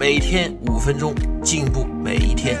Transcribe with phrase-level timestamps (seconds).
[0.00, 1.14] 每天五分钟，
[1.44, 2.56] 进步每一天。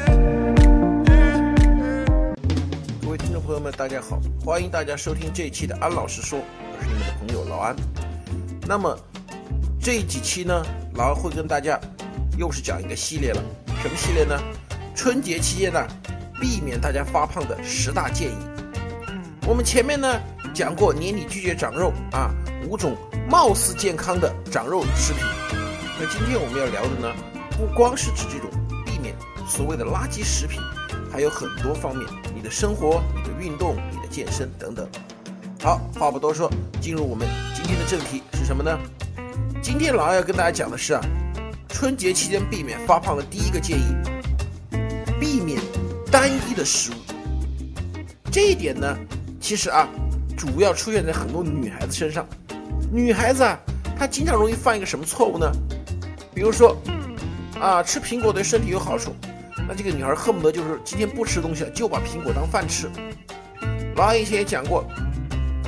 [3.00, 7.74] 各位听众朋友们，大家好，欢迎大家收听这一期的安老师说，我是你们的朋友老安。
[8.68, 8.94] 那么
[9.80, 11.80] 这几期呢，老安会跟大家
[12.36, 13.42] 又是讲一个系列了，
[13.82, 14.38] 什么系列呢？
[14.94, 15.82] 春节期间呢，
[16.38, 18.36] 避免大家发胖的十大建议。
[19.46, 20.20] 我们前面呢
[20.52, 22.34] 讲过年底拒绝长肉啊，
[22.68, 22.94] 五种
[23.30, 25.22] 貌似健康的长肉食品。
[26.02, 27.14] 那今天我们要聊的呢，
[27.58, 28.48] 不光是指这种
[28.86, 29.14] 避免
[29.46, 30.58] 所谓的垃圾食品，
[31.12, 34.88] 还有很多方面，你的生活、你的运动、你的健身等等。
[35.60, 38.78] 好，话不多说，进入我们今天的正题是什么呢？
[39.60, 41.04] 今天老二要跟大家讲的是啊，
[41.68, 43.94] 春节期间避免发胖的第一个建议，
[45.20, 45.60] 避免
[46.10, 46.94] 单一的食物。
[48.32, 48.96] 这一点呢，
[49.38, 49.86] 其实啊，
[50.34, 52.26] 主要出现在很多女孩子身上。
[52.90, 53.60] 女孩子啊，
[53.98, 55.52] 她经常容易犯一个什么错误呢？
[56.40, 56.74] 比如说，
[57.60, 59.14] 啊，吃苹果对身体有好处，
[59.68, 62.90] 那这个女孩恨不得就是今天不吃东西了，就把苹果当饭吃。
[63.94, 64.82] 老二以前也讲过，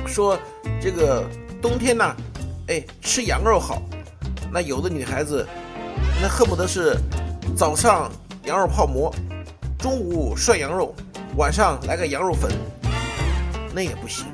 [0.07, 0.35] 说
[0.81, 1.29] 这个
[1.61, 2.15] 冬天呢，
[2.69, 3.83] 哎，吃羊肉好。
[4.51, 5.47] 那有的女孩子，
[6.19, 6.97] 那恨不得是
[7.55, 8.11] 早上
[8.45, 9.13] 羊肉泡馍，
[9.77, 10.95] 中午涮羊肉，
[11.37, 12.51] 晚上来个羊肉粉，
[13.75, 14.25] 那也不行。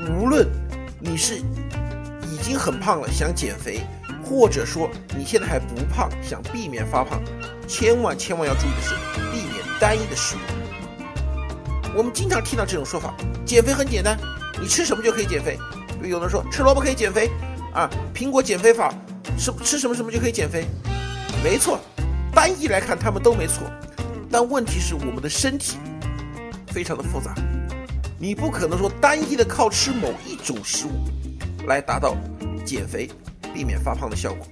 [0.00, 0.44] 无论
[0.98, 3.82] 你是已经很胖了想减肥，
[4.32, 7.20] 或者说你现在还不胖想避免发胖，
[7.68, 8.94] 千万千万要注意的是
[9.30, 10.38] 避免单一的食物。
[11.94, 14.18] 我们经常听到这种说法，减肥很简单，
[14.58, 15.58] 你吃什么就可以减肥。
[16.02, 17.30] 有人说吃萝卜可以减肥，
[17.74, 18.90] 啊，苹果减肥法，
[19.36, 20.64] 吃吃什么什么就可以减肥。
[21.44, 21.78] 没错，
[22.34, 23.70] 单一来看他们都没错，
[24.30, 25.76] 但问题是我们的身体
[26.68, 27.34] 非常的复杂，
[28.18, 31.04] 你不可能说单一的靠吃某一种食物
[31.66, 32.16] 来达到
[32.64, 33.10] 减肥、
[33.52, 34.46] 避免发胖的效果，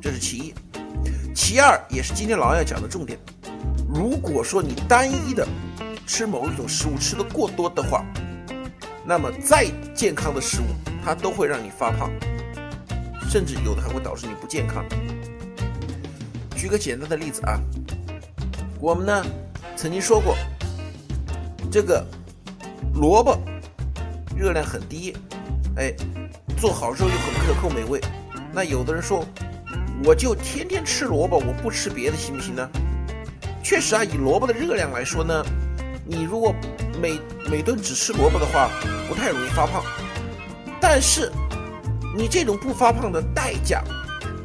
[0.00, 0.54] 这是其一。
[1.34, 3.18] 其二，也是今天老二要讲的重点，
[3.88, 5.46] 如果说你单一的
[6.06, 8.04] 吃某一种食物吃的过多的话，
[9.04, 10.64] 那么再健康的食物
[11.04, 12.10] 它都会让你发胖，
[13.30, 14.84] 甚至有的还会导致你不健康。
[16.54, 17.58] 举个简单的例子啊，
[18.78, 19.24] 我们呢
[19.74, 20.36] 曾经说过，
[21.70, 22.06] 这个
[22.94, 23.36] 萝卜
[24.36, 25.16] 热量很低，
[25.76, 25.94] 哎，
[26.58, 28.00] 做好之后又很可口美味。
[28.52, 29.24] 那有的人说，
[30.04, 32.68] 我就天天吃萝卜，我不吃别的行不行呢？
[33.62, 35.44] 确实啊，以萝卜的热量来说呢，
[36.04, 36.54] 你如果
[37.00, 37.18] 每
[37.50, 38.68] 每顿只吃萝卜的话，
[39.08, 39.82] 不太容易发胖。
[40.80, 41.32] 但是
[42.14, 43.82] 你这种不发胖的代价，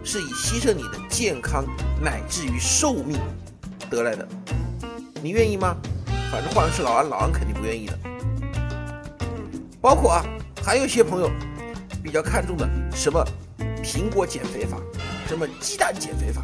[0.03, 1.65] 是以牺牲你的健康
[2.01, 3.19] 乃至于寿命
[3.89, 4.25] 得来的。
[5.21, 5.75] 你愿意吗？
[6.31, 7.99] 反正换的是老安，老安肯定不愿意的。
[9.81, 10.23] 包括啊，
[10.67, 11.31] 还有一些朋友
[12.03, 13.25] 比较看重的什么
[13.81, 14.77] 苹果减肥法，
[15.25, 16.43] 什么鸡蛋减肥法，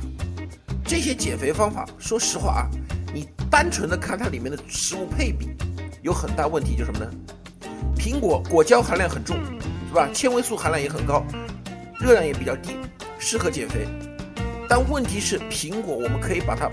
[0.85, 2.69] 这些减肥方法，说实话啊，
[3.13, 5.49] 你单纯的看它里面的食物配比，
[6.03, 7.11] 有很大问题，就什么呢？
[7.97, 9.35] 苹果果胶含量很重，
[9.89, 10.07] 是吧？
[10.13, 11.25] 纤维素含量也很高，
[11.99, 12.77] 热量也比较低，
[13.19, 13.85] 适合减肥。
[14.69, 16.71] 但问题是，苹果我们可以把它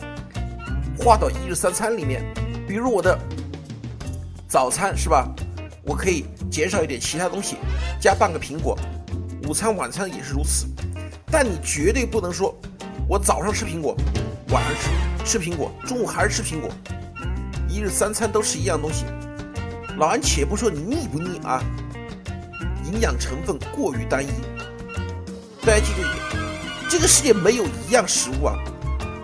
[0.97, 2.23] 划到一日三餐里面，
[2.69, 3.19] 比如我的
[4.47, 5.29] 早餐是吧？
[5.83, 7.57] 我可以减少一点其他东西，
[8.01, 8.79] 加半个苹果。
[9.49, 10.67] 午餐、晚餐也是如此。
[11.33, 12.55] 但你绝对不能说，
[13.09, 13.97] 我早上吃苹果，
[14.49, 14.73] 晚上
[15.25, 16.69] 吃吃苹果，中午还是吃苹果，
[17.69, 19.05] 一日三餐都是一样东西。
[19.97, 21.63] 老安且不说你腻不腻啊，
[22.85, 24.29] 营养成分过于单一。
[25.65, 26.17] 大家记住一点，
[26.89, 28.55] 这个世界没有一样食物啊，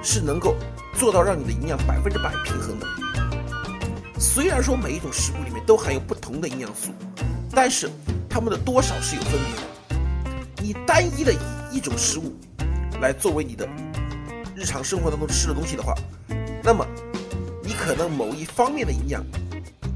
[0.03, 0.55] 是能够
[0.95, 2.87] 做到让你的营养百分之百平衡的。
[4.19, 6.91] 虽然说每一种食物里面都含有不同的营养素，
[7.51, 7.91] 但是
[8.29, 9.63] 它们的多少是有分别的。
[10.63, 11.39] 你单一的以
[11.71, 12.35] 一种食物
[13.01, 13.69] 来作为你的
[14.55, 15.95] 日常生活当中吃的东西的话，
[16.63, 16.85] 那么
[17.63, 19.23] 你可能某一方面的营养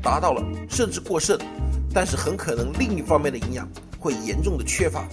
[0.03, 1.39] 达到了，甚至过剩，
[1.95, 3.67] 但是很可能另一方面的营养
[3.99, 5.09] 会严重的缺乏，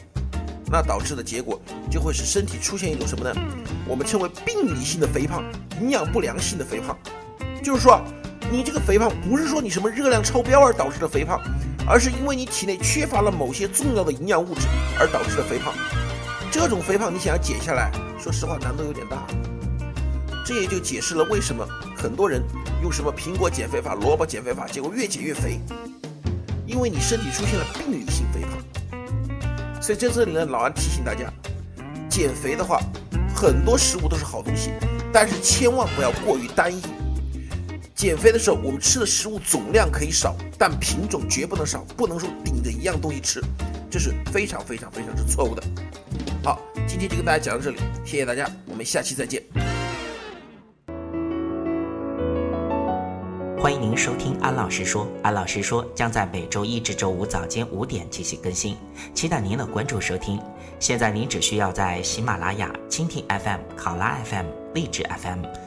[0.69, 3.33] 那导致的结果就会使身体出现一种什么呢？
[3.88, 5.44] 我们称为病理性的肥胖，
[5.81, 6.98] 营养不良性的肥胖，
[7.63, 8.01] 就是说。
[8.50, 11.40] 你这个肥胖不是说你什么热量超标而导致的肥胖，
[11.86, 14.62] 而是因为你体内缺乏了某些重要的营养物质
[14.98, 15.74] 而导致的肥胖。
[16.50, 19.28] 这种肥胖你想要减下来，说实话难度有点大。
[20.46, 22.42] 这也就解释了为什么很多人
[22.82, 25.60] 用什么苹果减肥法、萝卜减肥法，结果越减越肥，
[26.66, 29.82] 因为你身体出现了病理性肥胖。
[29.82, 31.32] 所以在这里呢，老安提醒大家，
[32.10, 32.80] 减肥的话，
[33.36, 34.72] 很多食物都是好东西，
[35.12, 36.82] 但是千万不要过于单一。
[37.98, 43.42] 减肥的时候，我们吃的食物总量可以少，但品种绝不能少，不能说顶着一样东西吃，
[43.90, 45.64] 这是非常非常非常之错误的。
[46.44, 49.42] 好，今天就跟大家讲到这里，谢谢大家，我们下期再见。
[53.60, 58.78] 欢迎您收听安老师说，安老师说将在每周一至周五早间五点进行更新，
[59.16, 60.40] 期待您的关注收听。
[60.80, 64.46] 现在您只需要在喜马拉雅、蜻蜓 FM、考拉 FM、
[64.76, 65.67] 荔枝 FM。